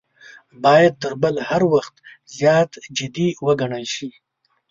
[0.63, 1.93] باید تر بل هر وخت
[2.35, 4.09] زیات جدي وګڼل شي.